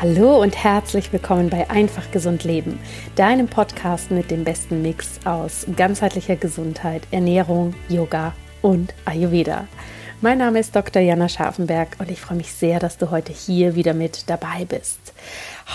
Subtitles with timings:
[0.00, 2.78] Hallo und herzlich willkommen bei Einfach Gesund Leben,
[3.16, 8.32] deinem Podcast mit dem besten Mix aus ganzheitlicher Gesundheit, Ernährung, Yoga
[8.62, 9.66] und Ayurveda.
[10.20, 11.02] Mein Name ist Dr.
[11.02, 15.14] Jana Scharfenberg und ich freue mich sehr, dass du heute hier wieder mit dabei bist.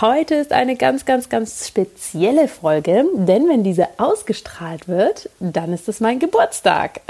[0.01, 5.87] Heute ist eine ganz, ganz, ganz spezielle Folge, denn wenn diese ausgestrahlt wird, dann ist
[5.87, 7.01] es mein Geburtstag.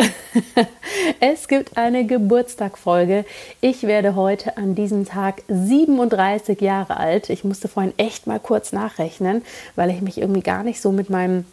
[1.21, 3.23] es gibt eine Geburtstagfolge.
[3.61, 7.29] Ich werde heute an diesem Tag 37 Jahre alt.
[7.29, 9.43] Ich musste vorhin echt mal kurz nachrechnen,
[9.77, 11.45] weil ich mich irgendwie gar nicht so mit meinem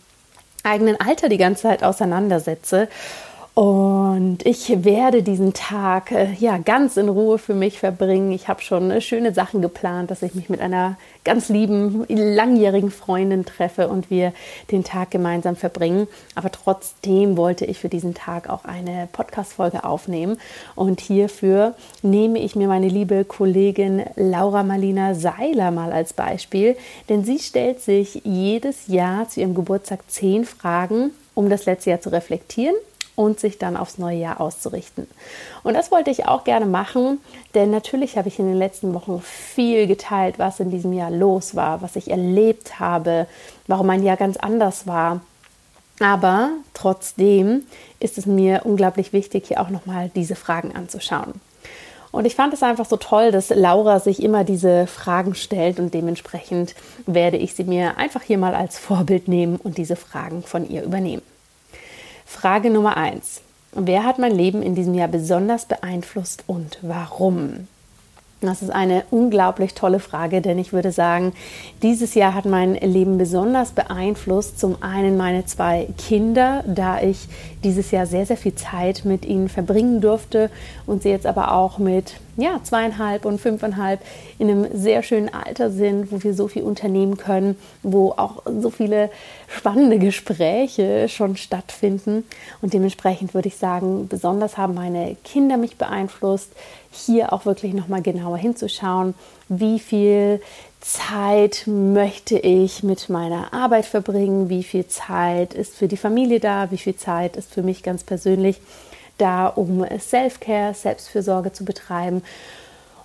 [0.64, 2.88] eigenen Alter die ganze Zeit auseinandersetze.
[3.60, 8.32] Und ich werde diesen Tag äh, ja ganz in Ruhe für mich verbringen.
[8.32, 12.90] Ich habe schon äh, schöne Sachen geplant, dass ich mich mit einer ganz lieben langjährigen
[12.90, 14.32] Freundin treffe und wir
[14.70, 16.08] den Tag gemeinsam verbringen.
[16.34, 20.38] Aber trotzdem wollte ich für diesen Tag auch eine Podcast-Folge aufnehmen.
[20.74, 26.78] Und hierfür nehme ich mir meine liebe Kollegin Laura Marlina Seiler mal als Beispiel,
[27.10, 32.00] denn sie stellt sich jedes Jahr zu ihrem Geburtstag zehn Fragen, um das letzte Jahr
[32.00, 32.74] zu reflektieren
[33.20, 35.06] und sich dann aufs neue Jahr auszurichten.
[35.62, 37.20] Und das wollte ich auch gerne machen,
[37.54, 41.54] denn natürlich habe ich in den letzten Wochen viel geteilt, was in diesem Jahr los
[41.54, 43.26] war, was ich erlebt habe,
[43.66, 45.20] warum mein Jahr ganz anders war.
[46.00, 47.64] Aber trotzdem
[47.98, 51.34] ist es mir unglaublich wichtig, hier auch nochmal diese Fragen anzuschauen.
[52.12, 55.92] Und ich fand es einfach so toll, dass Laura sich immer diese Fragen stellt und
[55.92, 56.74] dementsprechend
[57.04, 60.82] werde ich sie mir einfach hier mal als Vorbild nehmen und diese Fragen von ihr
[60.82, 61.22] übernehmen.
[62.30, 63.42] Frage Nummer eins.
[63.72, 67.66] Wer hat mein Leben in diesem Jahr besonders beeinflusst und warum?
[68.40, 71.32] Das ist eine unglaublich tolle Frage, denn ich würde sagen,
[71.82, 74.60] dieses Jahr hat mein Leben besonders beeinflusst.
[74.60, 77.28] Zum einen meine zwei Kinder, da ich
[77.64, 80.50] dieses Jahr sehr, sehr viel Zeit mit ihnen verbringen durfte
[80.86, 84.00] und sie jetzt aber auch mit ja, zweieinhalb und fünfeinhalb
[84.38, 88.70] in einem sehr schönen Alter sind, wo wir so viel unternehmen können, wo auch so
[88.70, 89.10] viele
[89.48, 92.24] spannende Gespräche schon stattfinden.
[92.62, 96.52] Und dementsprechend würde ich sagen, besonders haben meine Kinder mich beeinflusst
[96.90, 99.14] hier auch wirklich nochmal genauer hinzuschauen,
[99.48, 100.40] wie viel
[100.80, 106.70] Zeit möchte ich mit meiner Arbeit verbringen, wie viel Zeit ist für die Familie da,
[106.70, 108.60] wie viel Zeit ist für mich ganz persönlich
[109.20, 112.22] da, um Self-Care, Selbstfürsorge zu betreiben.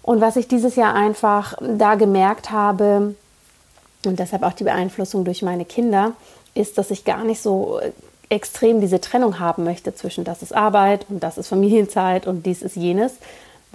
[0.01, 3.15] Und was ich dieses Jahr einfach da gemerkt habe,
[4.05, 6.13] und deshalb auch die Beeinflussung durch meine Kinder,
[6.53, 7.79] ist, dass ich gar nicht so
[8.29, 12.61] extrem diese Trennung haben möchte zwischen das ist Arbeit und das ist Familienzeit und dies
[12.61, 13.13] ist jenes,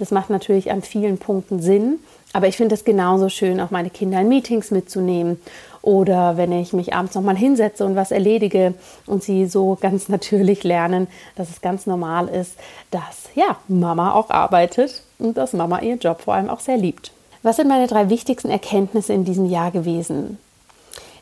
[0.01, 1.99] das macht natürlich an vielen Punkten Sinn,
[2.33, 5.39] aber ich finde es genauso schön, auch meine Kinder in Meetings mitzunehmen
[5.83, 8.73] oder wenn ich mich abends nochmal hinsetze und was erledige
[9.05, 12.55] und sie so ganz natürlich lernen, dass es ganz normal ist,
[12.89, 17.11] dass ja, Mama auch arbeitet und dass Mama ihren Job vor allem auch sehr liebt.
[17.43, 20.39] Was sind meine drei wichtigsten Erkenntnisse in diesem Jahr gewesen?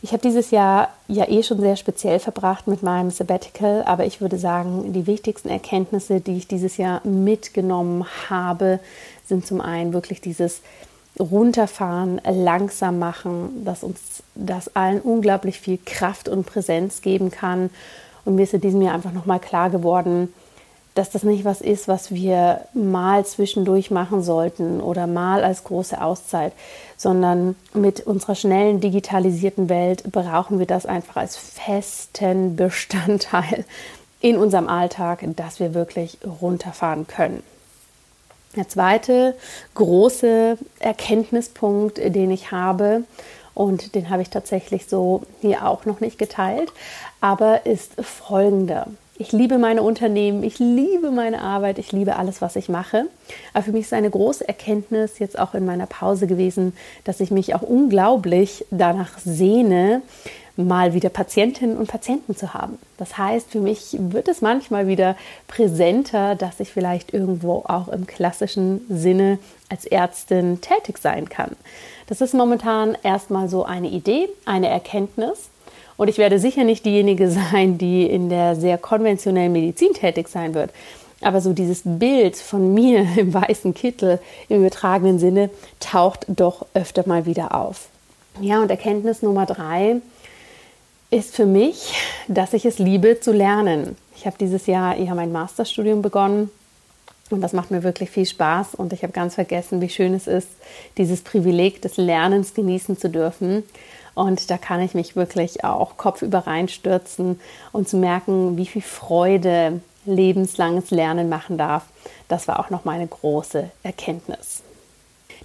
[0.01, 4.21] Ich habe dieses Jahr ja eh schon sehr speziell verbracht mit meinem Sabbatical, aber ich
[4.21, 8.79] würde sagen, die wichtigsten Erkenntnisse, die ich dieses Jahr mitgenommen habe,
[9.27, 10.61] sind zum einen wirklich dieses
[11.19, 17.69] Runterfahren, langsam machen, dass uns das allen unglaublich viel Kraft und Präsenz geben kann.
[18.23, 20.33] Und mir ist in diesem Jahr einfach nochmal klar geworden,
[20.99, 26.01] dass das nicht was ist, was wir mal zwischendurch machen sollten oder mal als große
[26.01, 26.51] Auszeit,
[26.97, 33.63] sondern mit unserer schnellen digitalisierten Welt brauchen wir das einfach als festen Bestandteil
[34.19, 37.43] in unserem Alltag, dass wir wirklich runterfahren können.
[38.57, 39.35] Der zweite
[39.75, 43.03] große Erkenntnispunkt, den ich habe,
[43.53, 46.73] und den habe ich tatsächlich so hier auch noch nicht geteilt,
[47.21, 48.87] aber ist folgender.
[49.21, 53.07] Ich liebe meine Unternehmen, ich liebe meine Arbeit, ich liebe alles, was ich mache.
[53.53, 56.71] Aber für mich ist eine große Erkenntnis jetzt auch in meiner Pause gewesen,
[57.03, 60.01] dass ich mich auch unglaublich danach sehne,
[60.55, 62.79] mal wieder Patientinnen und Patienten zu haben.
[62.97, 65.17] Das heißt, für mich wird es manchmal wieder
[65.49, 69.37] präsenter, dass ich vielleicht irgendwo auch im klassischen Sinne
[69.67, 71.57] als Ärztin tätig sein kann.
[72.07, 75.49] Das ist momentan erstmal so eine Idee, eine Erkenntnis.
[75.99, 80.53] Und ich werde sicher nicht diejenige sein, die in der sehr konventionellen Medizin tätig sein
[80.53, 80.71] wird.
[81.19, 85.49] Aber so dieses Bild von mir im weißen Kittel im übertragenen Sinne
[85.81, 87.89] taucht doch öfter mal wieder auf.
[88.39, 89.97] Ja, und Erkenntnis Nummer drei
[91.11, 91.93] ist für mich,
[92.29, 93.97] dass ich es liebe zu lernen.
[94.15, 96.49] Ich habe dieses Jahr ja mein Masterstudium begonnen
[97.29, 100.27] und das macht mir wirklich viel Spaß und ich habe ganz vergessen, wie schön es
[100.27, 100.47] ist,
[100.97, 103.63] dieses Privileg des Lernens genießen zu dürfen.
[104.19, 107.39] Und da kann ich mich wirklich auch kopfüber reinstürzen
[107.71, 111.85] und zu merken, wie viel Freude lebenslanges Lernen machen darf.
[112.27, 114.61] Das war auch noch meine große Erkenntnis.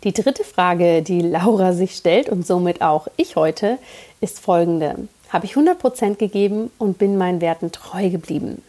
[0.02, 3.78] Die dritte Frage, die Laura sich stellt und somit auch ich heute,
[4.20, 5.06] ist folgende.
[5.28, 8.60] Habe ich 100% gegeben und bin meinen Werten treu geblieben?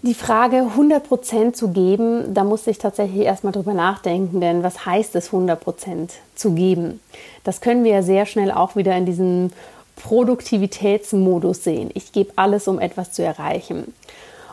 [0.00, 5.14] Die Frage 100% zu geben, da muss ich tatsächlich erstmal drüber nachdenken, denn was heißt
[5.16, 7.00] es 100% zu geben?
[7.44, 9.50] Das können wir ja sehr schnell auch wieder in diesem
[9.96, 11.90] Produktivitätsmodus sehen.
[11.92, 13.92] Ich gebe alles, um etwas zu erreichen.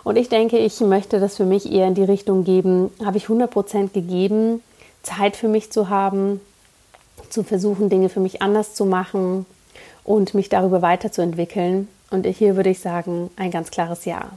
[0.03, 3.25] Und ich denke, ich möchte das für mich eher in die Richtung geben, habe ich
[3.25, 4.61] 100% gegeben,
[5.03, 6.41] Zeit für mich zu haben,
[7.29, 9.45] zu versuchen, Dinge für mich anders zu machen
[10.03, 11.87] und mich darüber weiterzuentwickeln.
[12.11, 14.31] Und hier würde ich sagen, ein ganz klares Ja.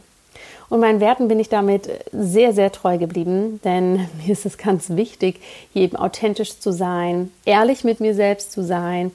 [0.72, 4.88] Und meinen Werten bin ich damit sehr, sehr treu geblieben, denn mir ist es ganz
[4.88, 5.38] wichtig,
[5.74, 9.10] hier eben authentisch zu sein, ehrlich mit mir selbst zu sein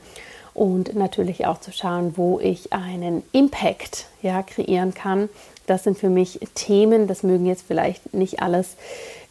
[0.53, 5.29] und natürlich auch zu schauen, wo ich einen Impact ja, kreieren kann.
[5.65, 8.75] Das sind für mich Themen, das mögen jetzt vielleicht nicht alles,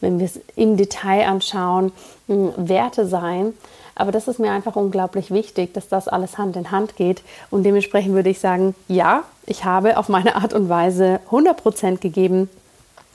[0.00, 1.92] wenn wir es im Detail anschauen,
[2.26, 3.52] Werte sein.
[3.96, 7.22] Aber das ist mir einfach unglaublich wichtig, dass das alles Hand in Hand geht.
[7.50, 12.48] Und dementsprechend würde ich sagen, ja, ich habe auf meine Art und Weise 100% gegeben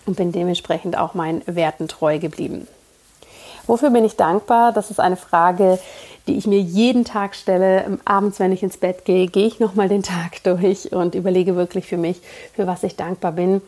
[0.05, 2.67] und bin dementsprechend auch meinen Werten treu geblieben.
[3.67, 4.71] Wofür bin ich dankbar?
[4.73, 5.79] Das ist eine Frage,
[6.27, 7.99] die ich mir jeden Tag stelle.
[8.05, 11.85] Abends, wenn ich ins Bett gehe, gehe ich nochmal den Tag durch und überlege wirklich
[11.85, 12.21] für mich,
[12.55, 13.61] für was ich dankbar bin.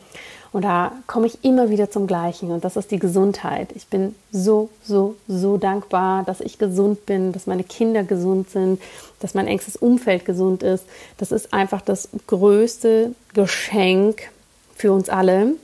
[0.53, 3.69] Und da komme ich immer wieder zum Gleichen und das ist die Gesundheit.
[3.73, 8.79] Ich bin so, so, so dankbar, dass ich gesund bin, dass meine Kinder gesund sind,
[9.19, 10.85] dass mein engstes Umfeld gesund ist.
[11.17, 14.29] Das ist einfach das größte Geschenk
[14.75, 15.55] für uns alle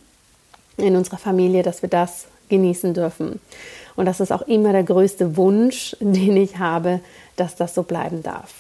[0.78, 3.40] in unserer Familie, dass wir das genießen dürfen.
[3.96, 7.00] Und das ist auch immer der größte Wunsch, den ich habe,
[7.36, 8.56] dass das so bleiben darf.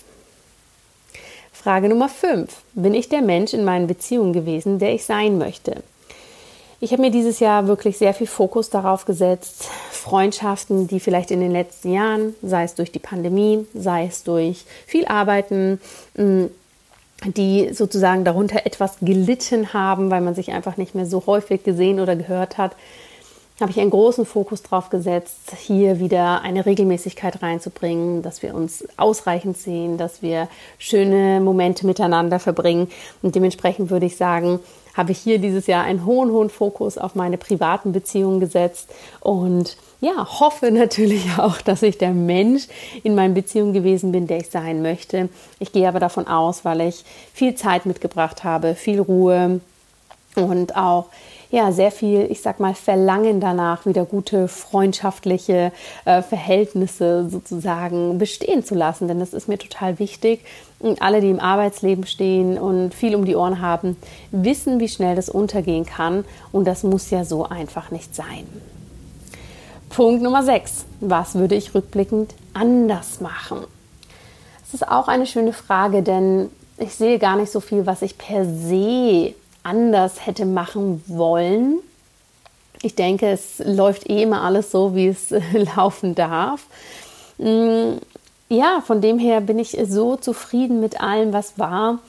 [1.54, 2.56] Frage Nummer 5.
[2.76, 5.81] Bin ich der Mensch in meinen Beziehungen gewesen, der ich sein möchte?
[6.81, 11.42] Ich habe mir dieses Jahr wirklich sehr viel Fokus darauf gesetzt, Freundschaften, die vielleicht in
[11.42, 15.81] den letzten Jahren, sei es durch die Pandemie, sei es durch viel Arbeiten,
[16.16, 16.46] mm,
[17.26, 22.00] die sozusagen darunter etwas gelitten haben, weil man sich einfach nicht mehr so häufig gesehen
[22.00, 22.78] oder gehört hat,
[23.60, 28.88] habe ich einen großen Fokus darauf gesetzt, hier wieder eine Regelmäßigkeit reinzubringen, dass wir uns
[28.96, 30.48] ausreichend sehen, dass wir
[30.78, 32.90] schöne Momente miteinander verbringen.
[33.22, 34.60] Und dementsprechend würde ich sagen,
[35.00, 38.90] habe ich hier dieses Jahr einen hohen, hohen Fokus auf meine privaten Beziehungen gesetzt
[39.22, 42.68] und ja, hoffe natürlich auch, dass ich der Mensch
[43.01, 45.30] in meinen Beziehungen gewesen bin, der ich sein möchte.
[45.60, 49.62] Ich gehe aber davon aus, weil ich viel Zeit mitgebracht habe, viel Ruhe
[50.36, 51.06] und auch
[51.51, 55.72] ja sehr viel, ich sag mal, Verlangen danach, wieder gute freundschaftliche
[56.06, 59.07] äh, Verhältnisse sozusagen bestehen zu lassen.
[59.07, 60.46] Denn das ist mir total wichtig.
[60.80, 63.98] Und alle, die im Arbeitsleben stehen und viel um die Ohren haben,
[64.31, 66.24] wissen, wie schnell das untergehen kann.
[66.51, 68.48] Und das muss ja so einfach nicht sein.
[69.90, 70.86] Punkt Nummer 6.
[71.02, 73.66] Was würde ich rückblickend anders machen?
[74.62, 78.18] Das ist auch eine schöne Frage, denn ich sehe gar nicht so viel, was ich
[78.18, 79.34] per se
[79.69, 81.80] anders hätte machen wollen.
[82.81, 85.33] Ich denke, es läuft eh immer alles so, wie es
[85.75, 86.66] laufen darf.
[87.38, 87.98] Mm,
[88.50, 92.00] ja, von dem her bin ich so zufrieden mit allem, was war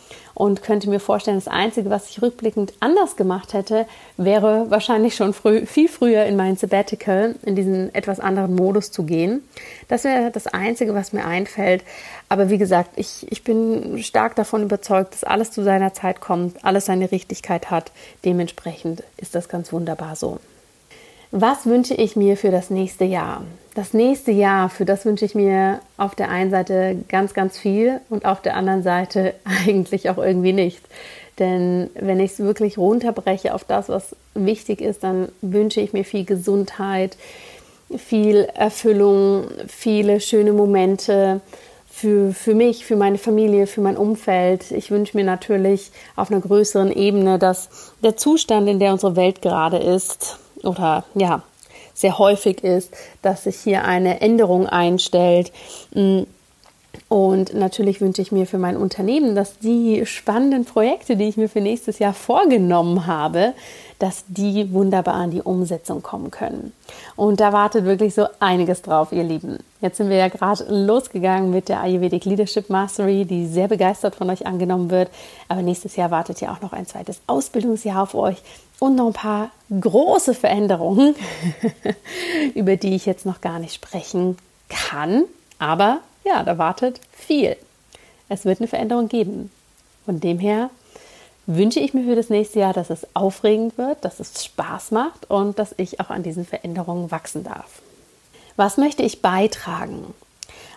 [0.41, 3.85] und könnte mir vorstellen, das Einzige, was ich rückblickend anders gemacht hätte,
[4.17, 9.03] wäre wahrscheinlich schon früh, viel früher in mein Sabbatical, in diesen etwas anderen Modus zu
[9.03, 9.43] gehen.
[9.89, 11.85] Das wäre das Einzige, was mir einfällt.
[12.31, 16.65] Aber wie gesagt, ich, ich bin stark davon überzeugt, dass alles zu seiner Zeit kommt,
[16.65, 17.93] alles seine Richtigkeit hat.
[18.25, 20.41] Dementsprechend ist das ganz wunderbar so.
[21.33, 23.43] Was wünsche ich mir für das nächste Jahr?
[23.75, 28.01] Das nächste Jahr, für das wünsche ich mir auf der einen Seite ganz, ganz viel
[28.11, 29.35] und auf der anderen Seite
[29.67, 30.81] eigentlich auch irgendwie nicht.
[31.39, 36.05] Denn wenn ich es wirklich runterbreche auf das, was wichtig ist, dann wünsche ich mir
[36.05, 37.17] viel Gesundheit,
[37.97, 41.41] viel Erfüllung, viele schöne Momente
[41.89, 44.71] für, für mich, für meine Familie, für mein Umfeld.
[44.71, 47.69] Ich wünsche mir natürlich auf einer größeren Ebene, dass
[48.03, 51.43] der Zustand, in der unsere Welt gerade ist, oder ja,
[52.01, 55.53] sehr häufig ist, dass sich hier eine Änderung einstellt.
[57.09, 61.49] Und natürlich wünsche ich mir für mein Unternehmen, dass die spannenden Projekte, die ich mir
[61.49, 63.53] für nächstes Jahr vorgenommen habe,
[63.99, 66.73] dass die wunderbar an die Umsetzung kommen können.
[67.17, 69.59] Und da wartet wirklich so einiges drauf, ihr Lieben.
[69.81, 74.31] Jetzt sind wir ja gerade losgegangen mit der Ayurvedic Leadership Mastery, die sehr begeistert von
[74.31, 75.11] euch angenommen wird.
[75.49, 78.39] Aber nächstes Jahr wartet ja auch noch ein zweites Ausbildungsjahr auf euch
[78.79, 81.15] und noch ein paar große Veränderungen,
[82.55, 85.25] über die ich jetzt noch gar nicht sprechen kann.
[85.59, 87.57] Aber ja, da wartet viel.
[88.29, 89.51] Es wird eine Veränderung geben.
[90.05, 90.71] Von dem her
[91.47, 95.29] wünsche ich mir für das nächste Jahr, dass es aufregend wird, dass es Spaß macht
[95.29, 97.83] und dass ich auch an diesen Veränderungen wachsen darf.
[98.57, 100.15] Was möchte ich beitragen?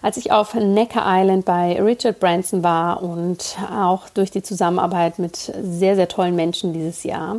[0.02, 5.36] Als ich auf Necker Island bei Richard Branson war und auch durch die Zusammenarbeit mit
[5.36, 7.38] sehr, sehr tollen Menschen dieses Jahr,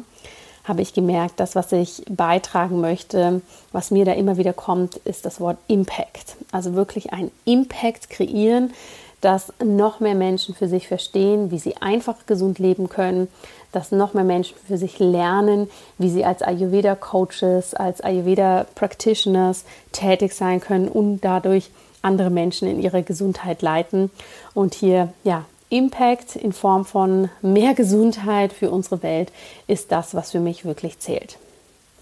[0.65, 3.43] habe ich gemerkt, dass was ich beitragen möchte,
[3.73, 6.37] was mir da immer wieder kommt, ist das Wort Impact.
[6.51, 8.73] Also wirklich ein Impact kreieren,
[9.21, 13.29] dass noch mehr Menschen für sich verstehen, wie sie einfach gesund leben können,
[13.73, 20.61] dass noch mehr Menschen für sich lernen, wie sie als Ayurveda-Coaches, als Ayurveda-Practitioners tätig sein
[20.61, 21.71] können und dadurch
[22.03, 24.11] andere Menschen in ihre Gesundheit leiten
[24.53, 29.33] und hier ja Impact in Form von mehr Gesundheit für unsere Welt
[29.67, 31.37] ist das, was für mich wirklich zählt.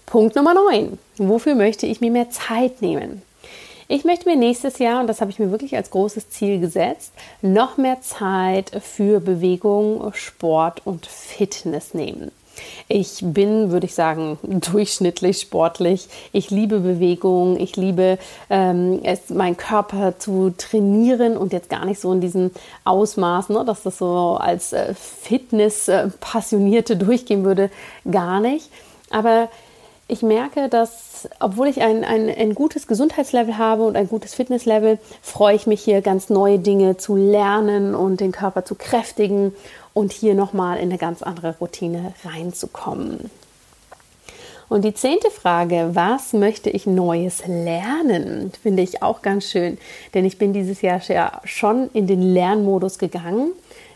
[0.05, 0.99] Punkt Nummer 9.
[1.17, 3.23] Wofür möchte ich mir mehr Zeit nehmen?
[3.87, 7.13] Ich möchte mir nächstes Jahr, und das habe ich mir wirklich als großes Ziel gesetzt,
[7.41, 12.31] noch mehr Zeit für Bewegung, Sport und Fitness nehmen.
[12.87, 16.07] Ich bin, würde ich sagen, durchschnittlich sportlich.
[16.31, 17.59] Ich liebe Bewegung.
[17.59, 18.17] Ich liebe
[18.49, 22.51] ähm, es, meinen Körper zu trainieren und jetzt gar nicht so in diesem
[22.83, 27.69] Ausmaß, ne, dass das so als äh, Fitness-Passionierte durchgehen würde.
[28.09, 28.69] Gar nicht.
[29.09, 29.49] Aber
[30.07, 34.99] ich merke, dass, obwohl ich ein, ein, ein gutes Gesundheitslevel habe und ein gutes Fitnesslevel,
[35.21, 39.53] freue ich mich hier ganz neue Dinge zu lernen und den Körper zu kräftigen
[39.93, 43.29] und hier nochmal in eine ganz andere Routine reinzukommen.
[44.69, 49.77] Und die zehnte Frage, was möchte ich Neues lernen, finde ich auch ganz schön,
[50.13, 51.01] denn ich bin dieses Jahr
[51.43, 53.51] schon in den Lernmodus gegangen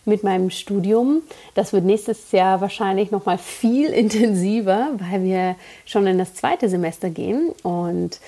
[0.05, 1.23] mit meinem Studium.
[1.55, 6.69] Das wird nächstes Jahr wahrscheinlich noch mal viel intensiver, weil wir schon in das zweite
[6.69, 8.19] Semester gehen und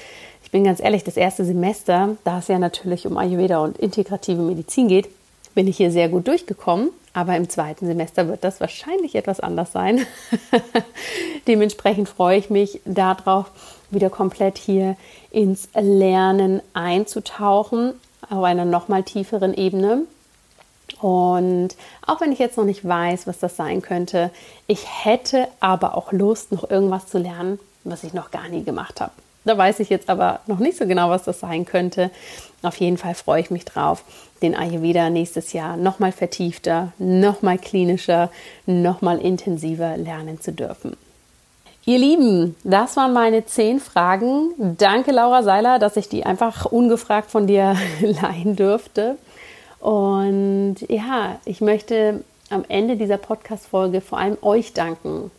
[0.49, 4.41] ich bin ganz ehrlich, das erste Semester, da es ja natürlich um Ayurveda und integrative
[4.41, 5.07] Medizin geht,
[5.53, 6.89] bin ich hier sehr gut durchgekommen.
[7.13, 10.05] Aber im zweiten Semester wird das wahrscheinlich etwas anders sein.
[11.47, 13.51] Dementsprechend freue ich mich darauf,
[13.89, 14.95] wieder komplett hier
[15.31, 17.93] ins Lernen einzutauchen,
[18.29, 20.03] auf einer nochmal tieferen Ebene.
[21.01, 21.69] Und
[22.05, 24.31] auch wenn ich jetzt noch nicht weiß, was das sein könnte,
[24.67, 29.01] ich hätte aber auch Lust, noch irgendwas zu lernen, was ich noch gar nie gemacht
[29.01, 29.11] habe.
[29.45, 32.11] Da weiß ich jetzt aber noch nicht so genau, was das sein könnte.
[32.61, 34.03] Auf jeden Fall freue ich mich drauf,
[34.41, 38.31] den Ayurveda nächstes Jahr nochmal vertiefter, nochmal klinischer,
[38.65, 40.97] nochmal intensiver lernen zu dürfen.
[41.85, 44.51] Ihr Lieben, das waren meine zehn Fragen.
[44.77, 49.17] Danke, Laura Seiler, dass ich die einfach ungefragt von dir leihen durfte.
[49.79, 55.31] Und ja, ich möchte am Ende dieser Podcast-Folge vor allem euch danken,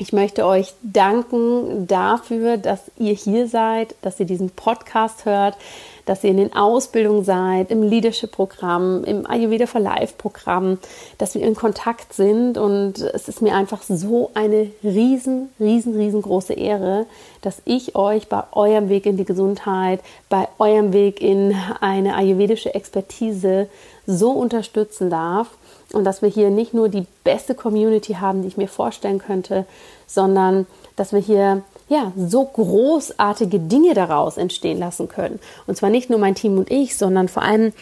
[0.00, 5.58] ich möchte euch danken dafür, dass ihr hier seid, dass ihr diesen Podcast hört,
[6.06, 10.78] dass ihr in den Ausbildungen seid, im Leadership-Programm, im Ayurveda for Life-Programm,
[11.18, 12.56] dass wir in Kontakt sind.
[12.56, 17.04] Und es ist mir einfach so eine riesen, riesen, riesengroße Ehre,
[17.42, 22.74] dass ich euch bei eurem Weg in die Gesundheit, bei eurem Weg in eine ayurvedische
[22.74, 23.68] Expertise
[24.06, 25.48] so unterstützen darf
[25.92, 29.66] und dass wir hier nicht nur die beste Community haben, die ich mir vorstellen könnte,
[30.06, 30.66] sondern
[30.96, 35.40] dass wir hier ja so großartige Dinge daraus entstehen lassen können.
[35.66, 37.72] Und zwar nicht nur mein Team und ich, sondern vor allem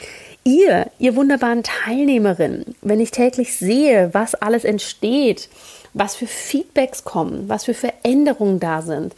[0.44, 2.76] ihr, ihr wunderbaren Teilnehmerinnen.
[2.80, 5.48] Wenn ich täglich sehe, was alles entsteht,
[5.92, 9.14] was für Feedbacks kommen, was für Veränderungen da sind,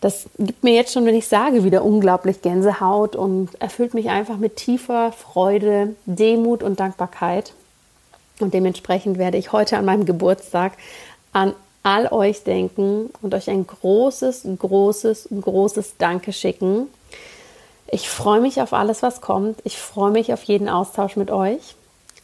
[0.00, 4.36] das gibt mir jetzt schon, wenn ich sage, wieder unglaublich Gänsehaut und erfüllt mich einfach
[4.36, 7.52] mit tiefer Freude, Demut und Dankbarkeit.
[8.42, 10.72] Und dementsprechend werde ich heute an meinem Geburtstag
[11.32, 16.88] an all euch denken und euch ein großes, großes, großes Danke schicken.
[17.90, 19.58] Ich freue mich auf alles, was kommt.
[19.64, 21.74] Ich freue mich auf jeden Austausch mit euch.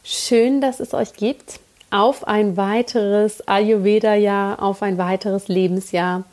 [0.03, 1.59] Schön, dass es euch gibt.
[1.91, 6.23] Auf ein weiteres Ayurveda-Jahr, auf ein weiteres Lebensjahr.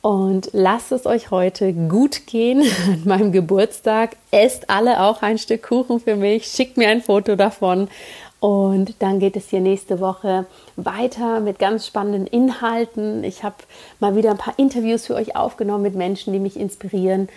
[0.00, 4.16] Und lasst es euch heute gut gehen an meinem Geburtstag.
[4.30, 6.46] Esst alle auch ein Stück Kuchen für mich.
[6.46, 7.88] Schickt mir ein Foto davon.
[8.42, 13.22] Und dann geht es hier nächste Woche weiter mit ganz spannenden Inhalten.
[13.22, 13.54] Ich habe
[14.00, 17.28] mal wieder ein paar Interviews für euch aufgenommen mit Menschen, die mich inspirieren.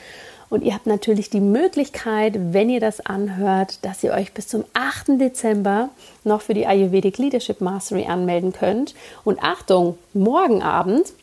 [0.50, 4.66] Und ihr habt natürlich die Möglichkeit, wenn ihr das anhört, dass ihr euch bis zum
[4.74, 5.22] 8.
[5.22, 5.90] Dezember
[6.24, 8.96] noch für die Ayurvedic Leadership Mastery anmelden könnt.
[9.24, 11.14] Und Achtung, morgen Abend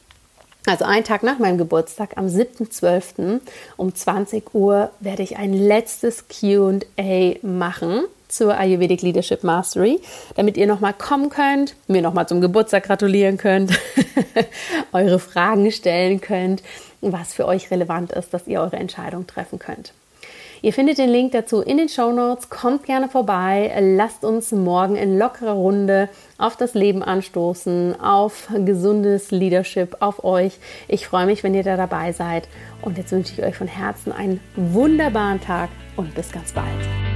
[0.64, 3.40] also einen Tag nach meinem Geburtstag, am 7.12.
[3.76, 10.00] um 20 Uhr, werde ich ein letztes QA machen zur Ayurvedic Leadership Mastery,
[10.34, 13.78] damit ihr nochmal kommen könnt, mir nochmal zum Geburtstag gratulieren könnt,
[14.92, 16.62] eure Fragen stellen könnt,
[17.00, 19.92] was für euch relevant ist, dass ihr eure Entscheidung treffen könnt.
[20.64, 22.48] Ihr findet den Link dazu in den Show Notes.
[22.48, 23.72] Kommt gerne vorbei.
[23.80, 26.08] Lasst uns morgen in lockerer Runde
[26.38, 30.58] auf das Leben anstoßen, auf gesundes Leadership, auf euch.
[30.86, 32.46] Ich freue mich, wenn ihr da dabei seid.
[32.80, 37.11] Und jetzt wünsche ich euch von Herzen einen wunderbaren Tag und bis ganz bald.